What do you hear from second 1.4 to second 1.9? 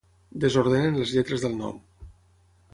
del nom.